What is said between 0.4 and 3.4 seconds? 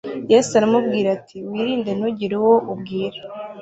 aramubwira ati: "Wirinde ntugire uwo ubwira.